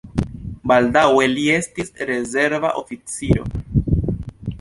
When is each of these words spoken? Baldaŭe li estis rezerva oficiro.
Baldaŭe 0.69 1.27
li 1.33 1.43
estis 1.57 1.91
rezerva 2.11 2.71
oficiro. 2.81 3.45